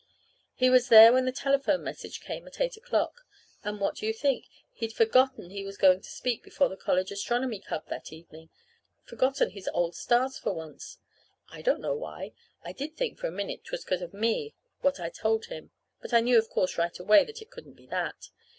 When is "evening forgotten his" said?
8.11-9.69